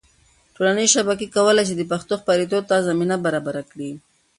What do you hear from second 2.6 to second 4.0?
ته زمینه برابره کړي.